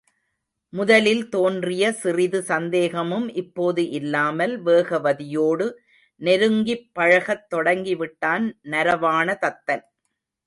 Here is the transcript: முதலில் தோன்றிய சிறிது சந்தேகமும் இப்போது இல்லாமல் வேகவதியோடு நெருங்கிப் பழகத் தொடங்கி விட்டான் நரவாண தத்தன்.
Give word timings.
முதலில் 0.73 1.29
தோன்றிய 1.29 1.91
சிறிது 1.91 2.39
சந்தேகமும் 2.41 3.27
இப்போது 3.33 3.89
இல்லாமல் 3.89 4.63
வேகவதியோடு 4.63 5.67
நெருங்கிப் 6.21 6.87
பழகத் 6.93 7.45
தொடங்கி 7.49 7.95
விட்டான் 7.95 8.47
நரவாண 8.63 9.37
தத்தன். 9.41 9.85